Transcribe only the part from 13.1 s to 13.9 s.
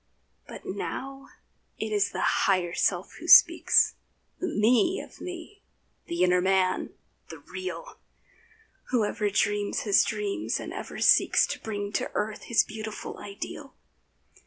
ideal.